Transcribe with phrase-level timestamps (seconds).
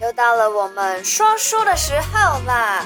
[0.00, 2.84] 又到了我们说书的时候啦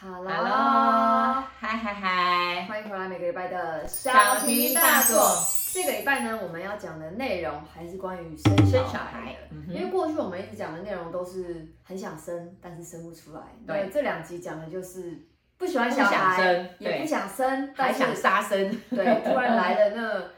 [0.00, 5.36] ！Hello，嗨嗨嗨，欢迎回来每个礼拜的小题大做。
[5.72, 13.40] 这个礼拜呢，我们要讲的内容还是关于生小孩的，嗯、因为过去我们一直讲的内容都是很想生，但是生不出来。
[13.66, 15.26] 对，这两集讲的就是
[15.64, 18.70] 不喜欢小孩，不也不想生，还想杀生。
[18.90, 20.30] 对，突然来了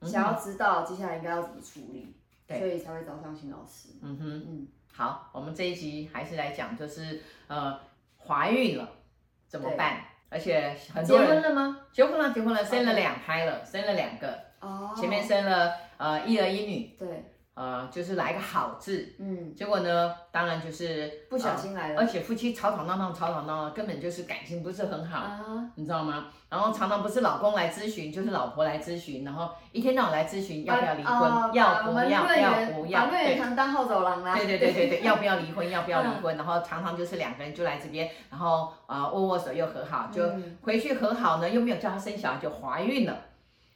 [0.00, 2.12] 那 想要知道接下来应该要怎么处理，
[2.48, 3.90] 对，所以才会找上新老师。
[4.02, 7.78] 嗯哼，嗯，好，我们这一集还是来讲，就是呃，
[8.26, 8.88] 怀孕了
[9.46, 9.98] 怎么办？
[10.28, 11.78] 而且很多人结婚了吗？
[11.92, 14.36] 结婚了，结婚了，生了两胎了，生了两个。
[14.58, 25.40] 哦，前面生了呃一儿一女，对，呃就是来个好字，嗯，结果呢，当然就是不小心来了，而且夫妻吵吵闹闹，吵吵闹闹，根本就是感情不是很好，啊，
[25.74, 26.28] 你知道吗？
[26.48, 40.22] 然后常常不是老公来咨询，就是老婆来咨询，然后一天到晚来咨询要不要离婚，要不要要不要，把论坛当后走廊啦，对对对对对，要不要离婚，要不要离婚，然后常常就是两个人就来这边，然后啊握握手又和好，就
[40.62, 43.16] 回去和好呢，又没有叫他生小孩就怀孕了。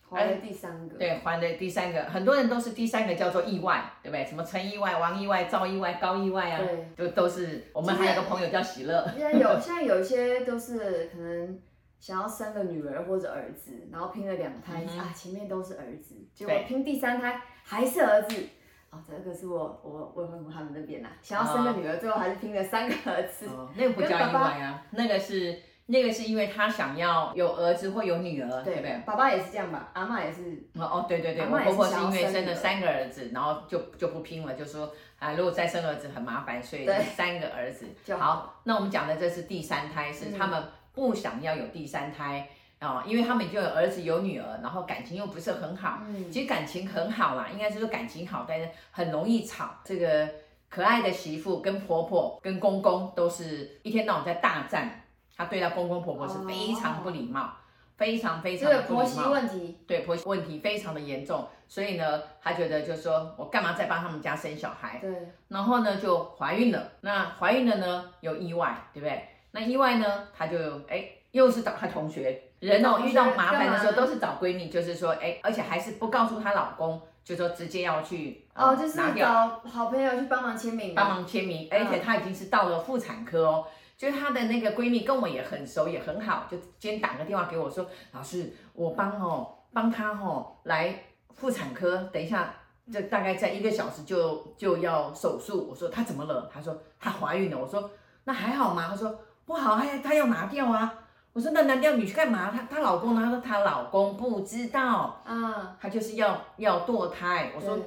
[0.08, 4.24] 怀了第三个，对，还的第三个，很多人都是第三个叫做意外，对不对？
[4.24, 6.60] 什么陈意外、王意外、赵意外、高意外啊，
[6.96, 7.64] 对，都都是。
[7.72, 9.04] 我们还有个朋友叫喜乐。
[9.16, 11.60] 现在有，现在有一些都是可能
[11.98, 18.48] 想要生个女儿或者儿子，然后拼了两胎、嗯、啊，前面都是儿子，结果拼第三胎还是儿子。
[18.90, 23.46] 哦，这个是我我未婚夫他们那边呐，想要生个女儿，最后还是拼了三个儿子。
[23.48, 25.58] 哦、那个不叫意外啊，那个是。
[25.88, 29.02] 那个是因为他想要有儿子或有女儿，对，对不对？
[29.06, 30.42] 爸爸也是这样吧，阿嬷也是。
[30.74, 36.84] 哦哦，对对对，我婆婆是因为生了三个儿子，然后就就不拼了，就说啊，如果再生儿子很麻烦，所以
[37.14, 37.86] 三个儿子。
[38.14, 40.60] 好，好，那我们讲的这是第三胎，是他们
[40.92, 42.48] 不想要有第三胎
[42.80, 46.00] 啊、嗯哦，因为他们就有儿子有女儿，然后感情又不是很好。
[46.08, 46.32] 嗯。
[46.32, 49.70] 其实感情很好啦，应该是说感情好，但是很容易吵。
[49.84, 50.28] 这个
[50.68, 55.02] 可爱的媳妇跟婆婆跟公公都是一天到晚在大战。
[55.36, 57.50] 他对他公公婆婆是非常不礼貌，哦、
[57.96, 59.04] 非常非常的不礼貌。
[59.04, 64.98] 婆媳问题，对婆媳问题非常的严重，所以呢，他觉得就是说我干嘛再帮他们家生小孩？
[65.00, 65.12] 对，
[65.48, 66.92] 然后呢就怀孕了。
[67.02, 69.28] 那怀孕了呢有意外，对不对？
[69.50, 70.56] 那意外呢，他就
[70.88, 83.66] 哎又是找他同学，人哦遇到麻烦的时候都是找闺蜜，就是说哎，而且还是不告诉她老公，就说直接要去哦，就是找好朋友去帮忙签名，帮忙签名，而且她已经是到了妇产科哦。
[83.96, 91.02] 就是她的那个闺蜜跟我也很熟，也很好，就今天打个电话给我说，老师，我帮哦帮她哦来
[91.34, 92.52] 妇产科，等一下，
[92.92, 95.66] 就大概在一个小时就就要手术。
[95.70, 96.50] 我说她怎么了？
[96.52, 97.58] 她说她怀孕了。
[97.58, 97.90] 我说
[98.24, 98.86] 那还好吗？
[98.88, 100.92] 她说不好，她她要拿掉啊。
[101.32, 102.50] 我说那拿掉你去干嘛？
[102.50, 103.22] 她她老公呢？
[103.24, 107.52] 她说她老公不知道啊，她就是要要堕胎。
[107.56, 107.78] 我说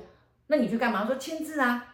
[0.47, 1.01] 那你去干嘛？
[1.01, 1.85] 她说签字啊。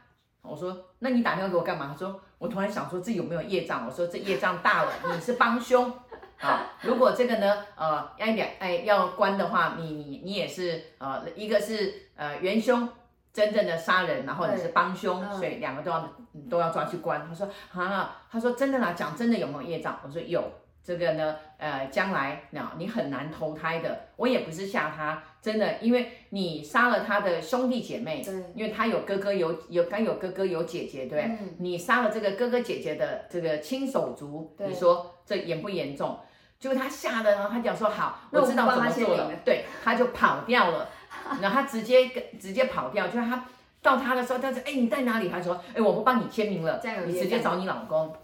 [0.47, 1.89] 我说那你打电话给我干嘛？
[1.91, 2.19] 他说。
[2.37, 3.87] 我突然想说，这有没有业障？
[3.87, 5.89] 我说这业障大了，你是帮凶
[6.37, 6.73] 啊！
[6.81, 12.87] 如果这个呢，呃，要两哎要关的话，你你你也是呃，一个是呃元凶，
[13.31, 16.09] 真正的杀人，然后你是帮凶，嗯、所以两个都要
[16.49, 17.25] 都要抓去关。
[17.27, 19.97] 他说啊，他说真的啦，讲真的有没有业障？
[20.05, 20.43] 我说有。
[20.85, 24.01] 这个呢，呃，将来那你很难投胎的。
[24.17, 36.19] 我也不是吓他，真的，因为你杀了他的兄弟姐妹，对，因为他有哥哥有有刚有哥哥有姐姐，对，嗯、你杀了这个哥哥姐姐的这个亲手足，你说这严不严重？
[36.59, 40.87] 就他吓得呢，他讲说好，我知道怎么做了， 对，他就跑掉了，
[41.41, 42.07] 然后他直接
[42.39, 43.45] 直接跑掉，就是他
[43.81, 45.29] 到他的时候，他说，哎，你在哪里？
[45.29, 48.15] 他说，哎，我不帮你签名了，你直接找你老公。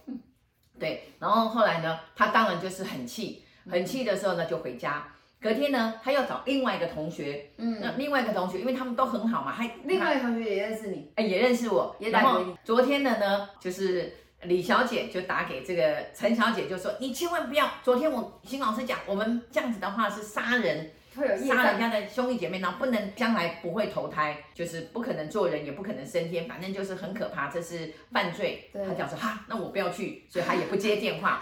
[0.81, 5.07] 对，然后后来呢，他当然就是很气，很气的时候呢，就回家。
[5.39, 11.95] 隔天呢，他要找另外一个同学，嗯，那另外一个同学，因为他们都很好嘛，还另外一个同学也认识你，哎，也认识我。
[11.99, 14.11] 也然后昨天的呢，就是
[14.43, 17.69] 李小姐就打给这个陈小姐，就说你千万不要。
[17.83, 20.91] 昨天我邢老师讲，我们这样子的话是杀人。
[21.13, 28.69] 杀人家的兄弟姐妹，然后不能将来不会投胎，就是不可能做人，也不可能升天，反正就是很可怕，这是犯罪。
[28.73, 31.41] 他讲说哈，那我不要去，所以他也不接电话。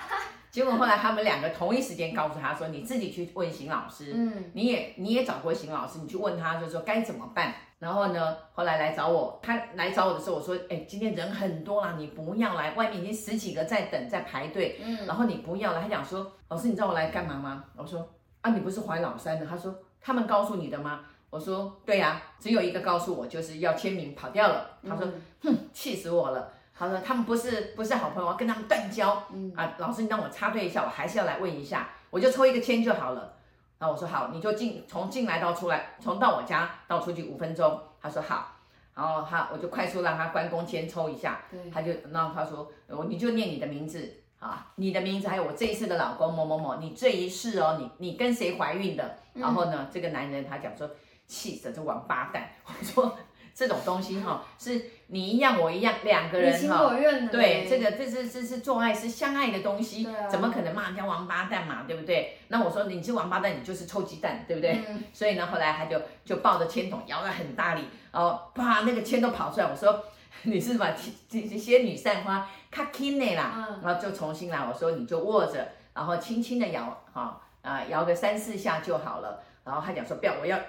[0.49, 7.53] 结果后来他们两个同一时间告诉他说，你自己去问邢老师，嗯，你也你也找过邢老师，你去问他，就说该怎么办。
[7.77, 15.83] 然后呢，后来来找我，他来找我的时候，我说，哎，今天人很多啦，你不要来，外面已经十几个在等，在排队，嗯，然后你不要来。
[15.83, 17.65] 他讲说，老师，你知道我来干嘛吗？
[17.77, 18.09] 我说。
[18.49, 19.45] 啊，你不是怀老三的？
[19.45, 21.01] 他说他们告诉你的吗？
[21.29, 24.77] 我说对呀、啊，只有一个告诉我，就是要签名跑掉了。
[24.87, 25.07] 他说，
[25.43, 26.51] 哼，气死我了。
[26.73, 29.21] 他说他们不是不是好朋友，我要跟他们断交。
[29.31, 33.33] 嗯啊，老师你让我插队一下，我还是要来问一下，我就抽一个签就好了。
[33.77, 37.79] 然后我说好，你就进从进来到出来，从到我家到出去五分钟。
[38.01, 38.55] 他说好，
[38.95, 49.17] 然后他我就快速让他关公签抽一下，对他就然后他说我你就念你的名字啊，你的名字还有我这一次的老公某某某，你这一世哦，你你跟谁怀孕的？
[49.33, 50.89] 然后呢，这个男人他讲说
[51.27, 53.17] 气死这王八蛋， 我说。
[53.51, 56.95] 这种东西哈，是你一样我一样，两个人哈。
[57.29, 62.37] 对，这个这是这是做爱是相爱的东西，啊、怎么可能骂人家王八蛋嘛，对不对？
[62.47, 64.81] 那我说你是王八蛋，你就是臭鸡蛋，对不对？
[64.87, 67.83] 嗯、所以呢，后来他就就抱着铅筒摇得很大力，
[68.13, 69.65] 然后啪那个铅都跑出来。
[69.65, 70.05] 我说
[70.43, 74.59] 你是把这这仙女散花卡紧的啦，嗯、然后就重新来。
[74.59, 79.41] 我说你就握着，然后轻轻的摇哈啊摇个三四下就好了。
[79.63, 80.59] 然后他讲说不要，我要。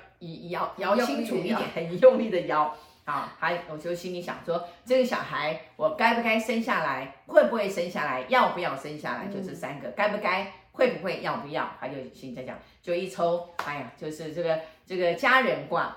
[0.51, 2.77] 摇摇清楚一点，很用力的摇，
[3.07, 15.97] 好，还我就心里想说，这个小孩我该不该生下来，会不会生下来，要不要生下来，就这三个，该不该，会不会，要不要，他就心里在讲，就一抽，哎呀，就是这个这个家人卦，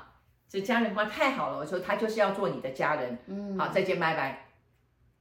[0.54, 4.46] 这家人卦太好了，我说他就是要做你的家人，嗯，好，再见，拜拜。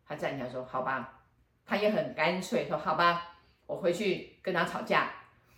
[0.07, 1.21] 他站起来说，好吧，
[1.65, 3.31] 他也很干脆说，好吧，
[3.67, 5.09] 我回去跟他吵架。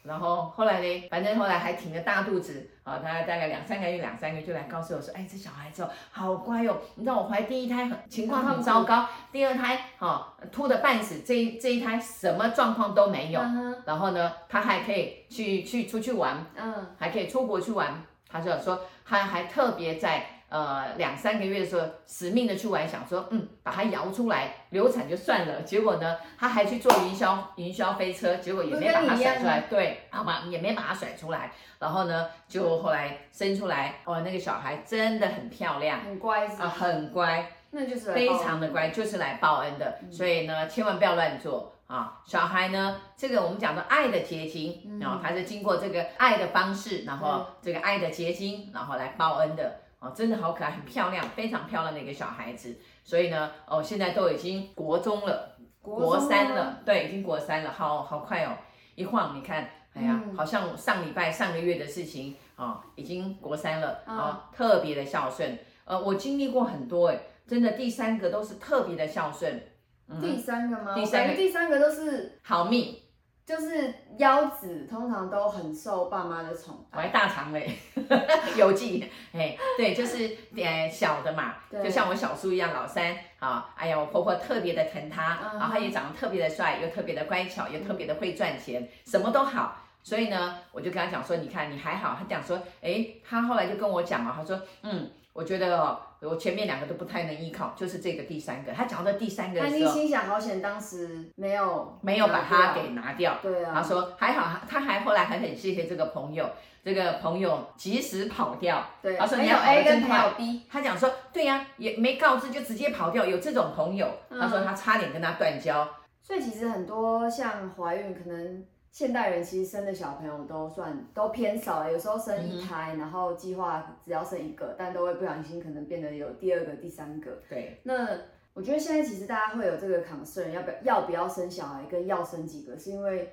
[0.05, 6.77] 然后后来呢，反正后来还挺着大肚子啊，他大概两三个月，两三个月就来告诉我说，哎，这小孩子哦，好乖哦。
[6.95, 13.41] 你知道我怀第一胎很情况很糟糕，第二胎哈秃的半死，这这一胎什么状况都没有。
[13.85, 18.01] 然后呢，他还可以去去出去玩，嗯，还可以出国去玩。
[18.35, 20.27] 他就说他还特别在。
[20.51, 25.63] 呃，两三个月的时候，死命的去玩，想说，嗯，把它摇出来，流产就算了。
[25.63, 31.51] 结果呢，他还去坐云霄云霄飞车，结果也没把它甩出来，对，好吧，也没把它甩出来。
[31.81, 39.99] 然后呢，就后来生出来，哦，那个小孩真的很漂亮，很乖是，啊，很乖，那就是非常的乖，就是来报恩的。
[40.03, 42.23] 嗯、所以呢，千万不要乱做啊。
[42.25, 49.81] 小孩呢，这个我们讲的爱的结晶，然后他是经过这个爱的方式，然后这个爱的结晶，然后来报恩的。
[49.99, 52.79] 哦，真的好可爱，很漂亮，非常漂亮的一个小孩子。
[53.03, 58.53] 所以呢，哦，现在都已经国中了，国三了，对，已经国三了，好好快哦。
[58.95, 65.59] 一晃，你看，哎呀，嗯、好像上礼拜、上个月的事情啊、哦，已经国三了啊、哦，特别的孝顺。
[65.85, 69.63] 呃，我经历过很多，哎，真的，第三个都是特别的孝顺。
[70.09, 70.95] 嗯、第三个吗？
[70.95, 72.99] 第三个，第三个都是好命。
[73.47, 77.71] 就是腰子通常都很受爸妈的宠爱，我还大肠嘞，
[78.57, 79.05] 有记，
[79.35, 95.11] 哎，对，就是呃小的嘛，就像我小叔一样，老三啊，哎呀，我婆婆特别的疼他，然后他也长得特别的帅，又特别的乖巧，又特别的会赚钱，什么都好，所以呢，我就跟他讲说，你看你还好，他讲说，哎，他后来就跟我讲嘛，他说，嗯。
[95.35, 98.73] 我觉得哦，我前面两个都不太能依靠，就是这个第三个。
[98.73, 103.39] 他讲到第三个的时候，他心想好险，当时没有没有把他给拿掉。
[103.43, 103.73] 对啊。
[103.75, 106.49] 他说还好，他还后来还很谢谢这个朋友，
[106.85, 108.87] 这个朋友及时跑掉。
[109.03, 109.17] 对。
[109.17, 110.33] 他说你要跑得真快。
[110.71, 114.09] 他讲说对呀，也没告知就直接跑掉，有这种朋友。
[114.31, 115.89] 他说他差点跟他断交。
[116.23, 118.65] 所以其实很多像怀孕可能。
[118.95, 127.43] 现代人其实生的小朋友都算都偏少，有时候生一胎，嗯、然后计划只要生一个，但都会不小心可能变得有第二个、第三个。
[127.49, 127.81] 对。
[127.83, 128.07] 那
[128.53, 133.29] 我觉得现在其实大家会有这个 concern，要不要要不要生小孩，跟要生几个，是因为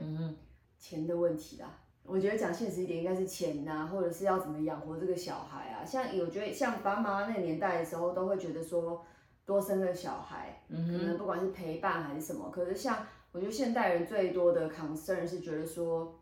[0.80, 1.68] 钱的问题啦。
[2.06, 5.86] 嗯、我觉得讲现实一点，应该是钱呐、啊，或者是要怎么养活这个小孩啊。
[5.86, 9.06] 像我觉得像爸爸妈妈那个年代的时候，都会觉得说
[9.46, 13.06] 多生个小孩，嗯、可能不管是陪伴还是什么，可是像。
[13.32, 16.20] 我觉得现代人最多的 concern 是觉得说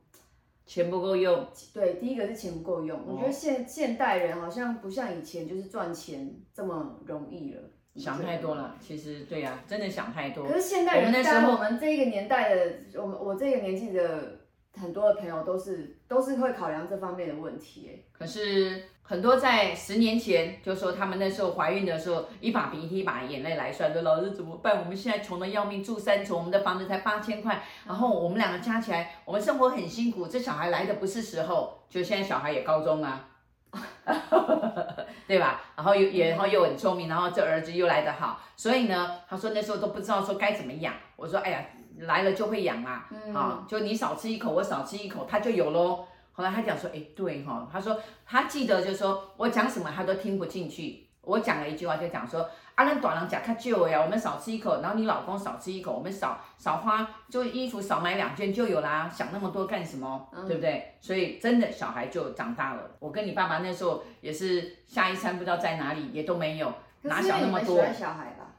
[0.65, 1.47] 钱不够用。
[1.73, 2.99] 对，第一个是钱不够用。
[2.99, 7.61] 哦、我觉得现现代人好像不像以前就是赚钱这么容易了。
[7.95, 10.47] 想太多了，其实对呀、啊，真的想太多。
[10.47, 14.39] 可是现代人，当我们这个年代的，我们我这个年纪的。
[14.77, 24.79] 很多的朋友都是都是会考量这方面的问题，可是很多在十年前就说他们那时候怀孕的时候，一把鼻涕一把眼泪来算，说老师怎么办？
[24.79, 31.77] 我们现在穷的要命，住三重，我们的房子才八千块，然后我们两个加起来，我们生活很辛苦，这小孩来的不是时候。
[31.89, 33.27] 就现在小孩也高中啊，
[35.27, 35.61] 对吧？
[35.75, 40.93] 然后又然后又很聪明，然后这儿子又来得好，所以呢，他说那时候都不知道说该怎么养。
[41.15, 41.65] 我说哎呀。
[41.99, 46.05] 来了就会养啊，嗯、啊，就你少吃一口，我少吃一口，他就有喽。
[46.31, 51.05] 后来他讲说，哎，对哈、哦，他说他记得就是说我讲什么他都听不进去。
[51.21, 60.29] 我讲了一句话就讲说，阿兰短郎讲他救呀，我们少吃一口，然后你老公少吃一口，我们少少花，就衣服少买两件就有啦，想那么多干什么？
[60.31, 60.95] 嗯、对不对？
[61.01, 62.91] 所以真的小孩就长大了。
[62.99, 67.83] 我跟你爸爸那时候也是下一餐不知道在哪里，也都没有，哪想那么多？
[67.93, 68.55] 小孩吧？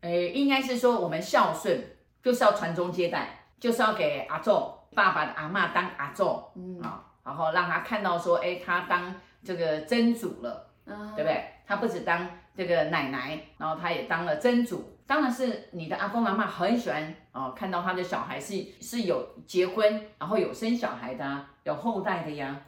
[0.00, 1.95] 哎，应该是说我们孝顺。
[2.26, 4.50] 就是要传宗接代，就是要给阿祖
[4.96, 9.14] 爸爸的阿嬷当阿祖，嗯啊，然后让他看到说，哎，他当
[9.44, 11.44] 这个真主了，嗯，对不对？
[11.64, 14.98] 他不止当这个奶奶，然后他也当了真主。
[15.06, 22.60] 当然是你的阿公阿妈很喜欢哦，看到他的小孩是是有结婚，然后有生小孩的啊，有后代的呀。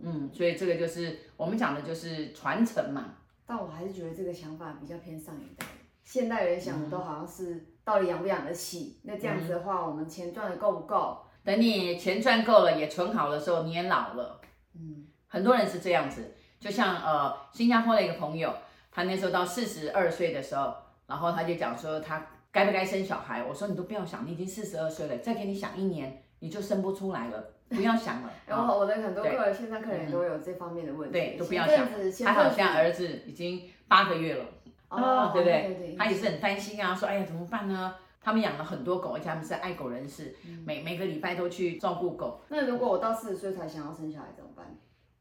[0.00, 3.04] 嗯，所以这个就是我们讲的就是传承嘛。
[3.46, 5.64] 但我还是觉得这个想法比较偏上一代，
[6.10, 8.98] 现代人想的都好像是到底养不养得起。
[9.04, 11.18] 嗯、那这样子的话，我们钱赚的够不够？
[11.44, 14.40] 等你钱赚够了，也存好的时候，你也老了。
[14.74, 16.34] 嗯，很多人是这样子。
[16.58, 18.52] 就像呃，新加坡的一个朋友，
[18.90, 20.74] 他那时候到四十二岁的时候，
[21.06, 23.44] 然后他就讲说他该不该生小孩。
[23.44, 27.52] 我说你都不要想，你已经四十二岁了，再给你想一年，你就生不出来了。
[27.70, 28.32] 不要想了。
[28.48, 31.12] 然后我的很多客人，线上客人也都有这方面的问题。
[31.12, 31.86] 对，都不要想。
[32.24, 34.44] 他好像儿子已经八个月了，
[34.90, 35.96] 哦，对不对？
[35.96, 37.94] 他也是很担心啊，说哎呀怎么办呢？
[38.20, 42.42] 他们养了很多狗，而且他们是爱狗人士，每每个礼拜都去照顾狗。
[42.48, 44.66] 那如果我到四十岁才想要生小孩怎么办？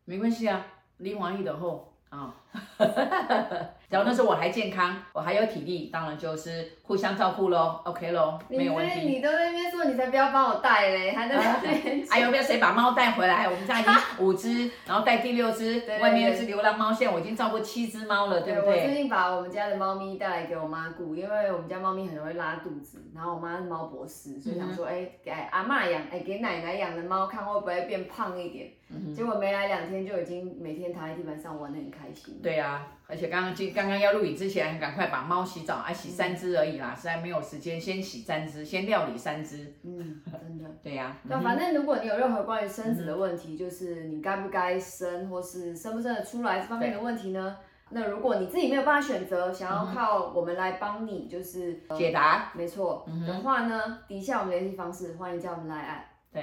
[0.03, 0.65] 没关系啊，
[0.97, 1.85] 离完一的后。
[2.09, 2.35] 啊，
[3.89, 8.99] 只要那时候我还健康，我还有体力，当然就是互相照顾喽，OK 喽，没有问题。
[9.01, 12.05] 你都在那边说，你才不要帮我带嘞，还在那边。
[12.09, 13.45] 哎呦，不要谁把猫带回来？
[13.49, 18.69] 我们家已经五只，然后带第六只，外面有只流浪猫，现在我已经照顾七只猫了，对不对？
[18.69, 28.69] 我最近把我们家的猫咪带来给我妈顾，因为我们家猫咪很容易拉肚子，然后我妈是猫博士，所以想说，哎，给阿嬷养，哎，给奶奶养的猫看会不会变胖一点。
[29.15, 32.38] 结果没来两天就已经每天躺在地板上玩的很开心。
[32.41, 39.75] 对呀、啊，而且刚刚今刚刚要录影之前，赶快把猫洗澡，啊洗三只而已啦，实在没有时间先洗三只，先料理三只。
[39.83, 40.69] 嗯，真的。
[40.81, 41.17] 对呀、啊。
[41.23, 47.57] 那反正如果你有任何关于生子的问题，嗯、就是你该不该生，或是生不生得出来这方面的问题呢？
[47.91, 56.05] 那如果你自己没有办法选择，想要靠我们来帮你，就是、嗯、解答，没错、嗯、的话呢，底下我们联系方式，欢迎叫我们来按。
[56.31, 56.41] 对，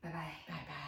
[0.00, 0.87] 拜拜，拜拜。